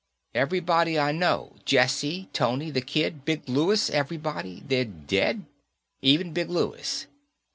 [0.33, 5.45] "Everybody I know, Jessie, Tony, the Kid, Big Louis, everybody, they're dead.
[6.01, 7.05] Even Big Louis."